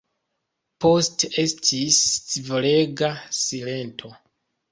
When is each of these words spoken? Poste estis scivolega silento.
Poste 0.85 1.29
estis 1.43 1.99
scivolega 2.15 3.13
silento. 3.43 4.13